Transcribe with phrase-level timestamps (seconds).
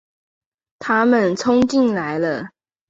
[0.79, 2.49] 他们冲进来了